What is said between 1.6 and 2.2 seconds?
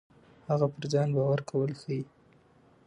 ښيي.